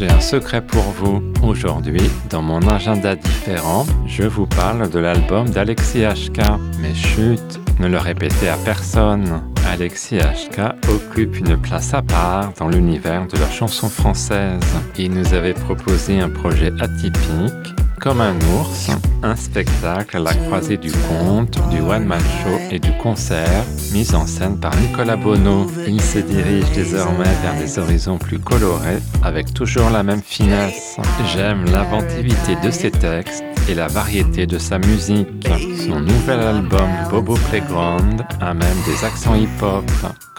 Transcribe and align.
J'ai 0.00 0.08
un 0.08 0.20
secret 0.20 0.62
pour 0.62 0.84
vous. 0.84 1.22
Aujourd'hui, 1.42 2.00
dans 2.30 2.40
mon 2.40 2.66
agenda 2.66 3.14
différent, 3.14 3.84
je 4.06 4.22
vous 4.22 4.46
parle 4.46 4.88
de 4.88 4.98
l'album 4.98 5.46
d'Alexis 5.50 6.04
HK. 6.04 6.40
Mais 6.80 6.94
chut, 6.94 7.60
ne 7.78 7.86
le 7.86 7.98
répétez 7.98 8.48
à 8.48 8.56
personne. 8.64 9.42
Alexis 9.70 10.16
HK 10.16 10.88
occupe 10.88 11.38
une 11.38 11.58
place 11.58 11.92
à 11.92 12.00
part 12.00 12.54
dans 12.58 12.68
l'univers 12.68 13.26
de 13.26 13.36
la 13.36 13.50
chanson 13.50 13.90
française. 13.90 14.62
Il 14.96 15.12
nous 15.12 15.34
avait 15.34 15.52
proposé 15.52 16.18
un 16.18 16.30
projet 16.30 16.72
atypique 16.80 17.74
comme 18.00 18.22
un 18.22 18.34
ours, 18.58 18.90
un 19.22 19.36
spectacle 19.36 20.16
à 20.16 20.20
la 20.20 20.32
croisée 20.32 20.78
du 20.78 20.90
conte, 20.90 21.58
du 21.68 21.80
one-man 21.80 22.20
show 22.42 22.58
et 22.70 22.78
du 22.78 22.92
concert, 22.96 23.64
mis 23.92 24.14
en 24.14 24.26
scène 24.26 24.58
par 24.58 24.74
Nicolas 24.76 25.16
Bono. 25.16 25.66
Il 25.86 26.00
se 26.00 26.18
dirige 26.18 26.70
désormais 26.74 27.24
vers 27.42 27.54
des 27.58 27.78
horizons 27.78 28.16
plus 28.16 28.38
colorés, 28.38 29.00
avec 29.22 29.52
toujours 29.52 29.90
la 29.90 30.02
même 30.02 30.22
finesse. 30.22 30.96
J'aime 31.34 31.66
l'inventivité 31.66 32.56
de 32.64 32.70
ses 32.70 32.90
textes 32.90 33.44
et 33.68 33.74
la 33.74 33.88
variété 33.88 34.46
de 34.46 34.58
sa 34.58 34.78
musique. 34.78 35.46
Son 35.86 36.00
nouvel 36.00 36.40
album 36.40 36.88
Bobo 37.10 37.34
Playground 37.50 38.24
a 38.40 38.54
même 38.54 38.76
des 38.86 39.04
accents 39.04 39.34
hip-hop. 39.34 39.84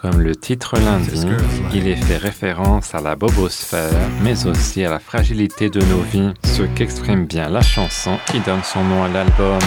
Comme 0.01 0.19
le 0.19 0.35
titre 0.35 0.79
l'indique, 0.79 1.29
il 1.75 1.87
est 1.87 1.95
fait 1.95 2.17
référence 2.17 2.95
à 2.95 3.01
la 3.01 3.15
bobosphère, 3.15 4.09
mais 4.23 4.47
aussi 4.47 4.83
à 4.83 4.89
la 4.89 4.97
fragilité 4.97 5.69
de 5.69 5.79
nos 5.79 6.01
vies, 6.01 6.33
ce 6.43 6.63
qu'exprime 6.63 7.27
bien 7.27 7.49
la 7.51 7.61
chanson 7.61 8.17
qui 8.27 8.39
donne 8.39 8.63
son 8.63 8.81
nom 8.83 9.03
à 9.03 9.09
l'album. 9.09 9.59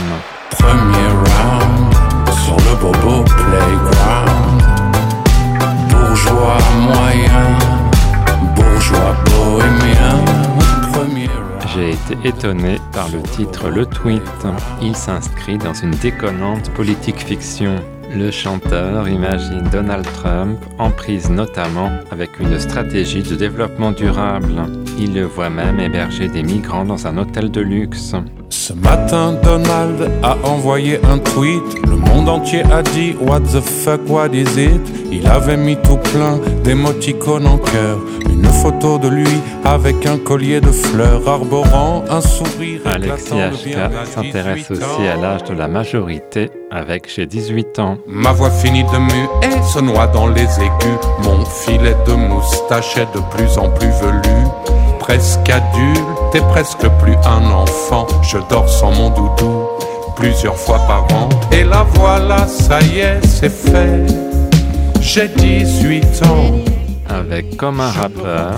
Premier 0.51 1.09
round 1.09 1.95
sur 2.45 2.57
le 2.57 2.77
Bobo 2.81 3.23
Playground. 3.25 4.63
Bourgeois 5.91 6.59
moyen, 6.81 7.59
bourgeois 8.55 9.15
bohémien. 9.27 10.25
Premier 10.93 11.27
round. 11.27 11.63
J'ai 11.75 11.91
été 11.91 12.29
étonné 12.29 12.79
par 12.93 13.09
le 13.11 13.21
titre 13.21 13.69
Le 13.69 13.85
Tweet. 13.85 14.23
Il 14.81 14.97
s'inscrit 14.97 15.59
dans 15.59 15.75
une 15.75 15.91
déconnante 15.91 16.71
politique 16.71 17.21
fiction. 17.21 17.77
Le 18.15 18.31
chanteur 18.31 19.09
imagine 19.09 19.65
Donald 19.71 20.07
Trump 20.23 20.59
en 20.79 20.91
prise 20.91 21.29
notamment 21.29 21.91
avec 22.11 22.39
une 22.41 22.59
stratégie 22.59 23.23
de 23.23 23.35
développement 23.35 23.93
durable. 23.93 24.63
Il 24.99 25.15
le 25.15 25.25
voit 25.25 25.51
même 25.51 25.81
héberger 25.81 26.29
des 26.29 26.43
migrants 26.43 26.85
dans 26.85 27.07
un 27.07 27.19
hôtel 27.19 27.51
de 27.51 27.61
luxe. 27.61 28.15
Ce 28.51 28.73
matin, 28.73 29.35
Donald 29.43 30.11
a 30.23 30.37
envoyé 30.45 30.99
un 31.05 31.19
tweet. 31.19 31.63
Le 31.87 31.97
monde 31.97 32.29
entier 32.29 32.63
a 32.73 32.83
dit 32.83 33.15
What 33.21 33.41
the 33.41 33.61
fuck, 33.61 34.01
what 34.09 34.29
is 34.33 34.59
it? 34.59 34.81
Il 35.11 35.27
avait 35.27 35.57
mis 35.57 35.77
tout 35.77 35.97
plein 35.97 36.39
d'émoticônes 36.63 37.47
en 37.47 37.59
cœur. 37.59 37.99
Une 38.31 38.45
photo 38.45 38.99
de 38.99 39.09
lui 39.09 39.29
avec 39.65 40.07
un 40.07 40.19
collier 40.19 40.61
de 40.61 40.71
fleurs 40.71 41.29
arborant 41.29 42.05
un 42.09 42.21
sourire. 42.21 42.81
Alexis 42.85 43.35
HK 43.35 44.07
s'intéresse 44.07 44.71
28 44.71 44.73
aussi 44.73 45.07
à 45.09 45.17
l'âge 45.17 45.45
de 45.45 45.55
la 45.55 45.69
majorité 45.69 46.51
avec 46.71 47.11
J'ai 47.15 47.27
18 47.27 47.79
ans. 47.81 47.99
Ma 48.07 48.33
voix 48.33 48.51
finit 48.51 48.85
de 48.85 48.99
muer 48.99 49.29
se 49.75 49.81
noie 49.81 50.07
dans 50.07 50.29
les 50.29 50.43
aigus. 50.61 51.01
Mon 51.25 51.45
filet 51.45 51.97
de 52.07 52.13
moustache 52.13 52.97
est 52.97 53.13
de 53.15 53.21
plus 53.31 53.59
en 53.59 53.71
plus 53.71 53.89
velu. 53.89 54.64
Presque 55.07 55.51
adulte 55.51 56.35
et 56.35 56.41
presque 56.51 56.89
plus 57.03 57.17
un 57.27 57.45
enfant. 57.51 58.07
Je 58.23 58.39
dors 58.49 58.67
sans 58.67 58.91
mon 58.91 59.11
doudou 59.11 59.67
plusieurs 60.17 60.57
fois 60.57 60.79
par 60.87 61.05
an. 61.13 61.29
Et 61.53 61.63
la 61.63 61.83
voilà, 61.83 62.47
ça 62.47 62.81
y 62.81 63.01
est, 63.01 63.21
c'est 63.23 63.53
fait. 63.53 64.07
J'ai 65.03 65.29
18 65.29 66.23
ans. 66.25 66.53
Avec 67.11 67.59
comme 67.59 67.83
un 67.83 67.91
rappeur, 67.91 68.55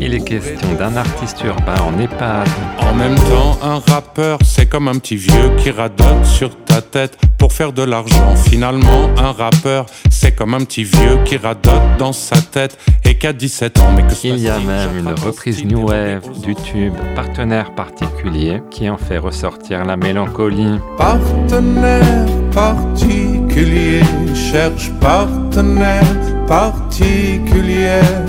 il 0.00 0.14
est 0.14 0.24
question 0.24 0.72
d'un 0.78 0.96
artiste 0.96 1.44
urbain 1.44 1.78
en 1.82 1.98
EHPAD. 2.00 2.48
En 2.78 2.94
même 2.94 3.16
temps, 3.16 3.58
un 3.62 3.78
rappeur, 3.78 4.38
c'est 4.42 4.64
comme 4.64 4.88
un 4.88 4.94
petit 4.94 5.16
vieux 5.16 5.50
qui 5.58 5.70
radote 5.70 6.24
sur 6.24 6.56
ta 6.64 6.80
tête 6.80 7.18
pour 7.50 7.56
faire 7.56 7.72
de 7.72 7.82
l'argent. 7.82 8.36
Finalement, 8.36 9.10
un 9.18 9.32
rappeur, 9.32 9.86
c'est 10.08 10.32
comme 10.36 10.54
un 10.54 10.60
petit 10.60 10.84
vieux 10.84 11.18
qui 11.24 11.36
radote 11.36 11.82
dans 11.98 12.12
sa 12.12 12.40
tête 12.40 12.78
et 13.04 13.18
qui 13.18 13.26
a 13.26 13.32
17 13.32 13.78
ans. 13.80 13.92
Mais 13.96 14.02
que 14.02 14.14
Il 14.22 14.38
y 14.38 14.48
a 14.48 14.58
même 14.60 14.98
une 14.98 15.08
reprise 15.08 15.64
New 15.64 15.88
Wave 15.88 16.22
du 16.42 16.54
tube 16.54 16.94
Partenaire 17.16 17.74
particulier 17.74 18.62
qui 18.70 18.88
en 18.88 18.96
fait 18.96 19.18
ressortir 19.18 19.84
la 19.84 19.96
mélancolie. 19.96 20.78
Partenaire 20.96 22.26
particulier, 22.52 24.00
cherche 24.34 24.90
partenaire 25.00 26.04
particulière. 26.46 28.24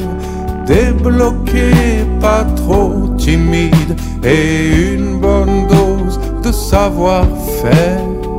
Débloqué, 0.66 1.72
pas 2.20 2.46
trop 2.56 3.10
timide, 3.18 3.96
et 4.24 4.94
une 4.94 5.20
bonne 5.20 5.68
dose 5.68 6.20
de. 6.44 6.52
Savoir-faire. 6.52 8.31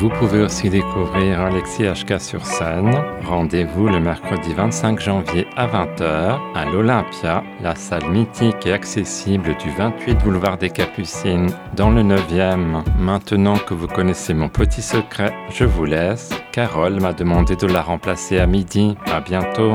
Vous 0.00 0.08
pouvez 0.08 0.40
aussi 0.40 0.70
découvrir 0.70 1.42
Alexis 1.42 1.82
HK 1.82 2.18
sur 2.18 2.46
scène. 2.46 2.90
Rendez-vous 3.22 3.86
le 3.86 4.00
mercredi 4.00 4.54
25 4.54 4.98
janvier 4.98 5.46
à 5.58 5.66
20h 5.66 6.38
à 6.54 6.64
l'Olympia, 6.64 7.44
la 7.60 7.74
salle 7.74 8.08
mythique 8.08 8.64
et 8.64 8.72
accessible 8.72 9.54
du 9.58 9.68
28 9.68 10.14
boulevard 10.24 10.56
des 10.56 10.70
Capucines 10.70 11.50
dans 11.76 11.90
le 11.90 12.02
9e. 12.02 12.82
Maintenant 12.98 13.58
que 13.58 13.74
vous 13.74 13.88
connaissez 13.88 14.32
mon 14.32 14.48
petit 14.48 14.80
secret, 14.80 15.34
je 15.50 15.64
vous 15.64 15.84
laisse. 15.84 16.30
Carole 16.50 16.98
m'a 16.98 17.12
demandé 17.12 17.54
de 17.54 17.66
la 17.66 17.82
remplacer 17.82 18.38
à 18.38 18.46
midi. 18.46 18.96
À 19.04 19.20
bientôt. 19.20 19.74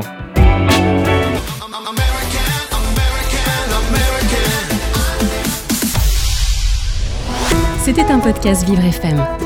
C'était 7.84 8.10
un 8.10 8.18
podcast 8.18 8.68
Vivre 8.68 8.84
FM. 8.84 9.45